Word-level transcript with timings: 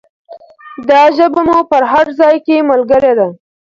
دا 0.89 1.01
ژبه 1.17 1.41
مو 1.47 1.59
په 1.69 1.77
هر 1.91 2.07
ځای 2.19 2.35
کې 2.45 2.67
ملګرې 2.69 3.13
ده. 3.19 3.27